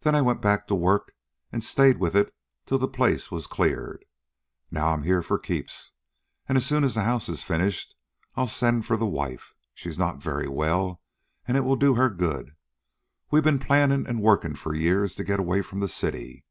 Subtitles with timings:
[0.00, 1.14] Then I went back to work
[1.50, 2.34] an' stayed with it
[2.66, 4.04] till the place was cleared.
[4.70, 5.92] Now I 'm here for keeps,
[6.46, 7.96] an' soon as the house is finished
[8.36, 9.54] I'll send for the wife.
[9.72, 11.00] She's not very well,
[11.48, 12.54] and it will do her good.
[13.30, 16.44] We've been planning and working for years to get away from the city."